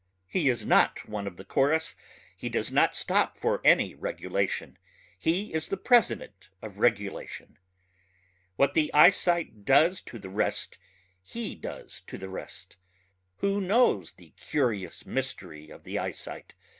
He 0.25 0.49
is 0.49 0.65
not 0.65 1.07
one 1.07 1.27
of 1.27 1.37
the 1.37 1.45
chorus... 1.45 1.95
he 2.35 2.49
does 2.49 2.71
not 2.71 2.95
stop 2.95 3.37
for 3.37 3.61
any 3.63 3.93
regulation... 3.93 4.79
he 5.15 5.53
is 5.53 5.67
the 5.67 5.77
president 5.77 6.49
of 6.59 6.79
regulation. 6.79 7.59
What 8.55 8.73
the 8.73 8.91
eyesight 8.95 9.63
does 9.63 10.01
to 10.09 10.17
the 10.17 10.27
rest 10.31 10.79
he 11.21 11.53
does 11.53 12.01
to 12.07 12.17
the 12.17 12.29
rest. 12.29 12.77
Who 13.45 13.61
knows 13.61 14.13
the 14.13 14.33
curious 14.37 15.05
mystery 15.05 15.69
of 15.69 15.83
the 15.83 15.99
eyesight? 15.99 16.55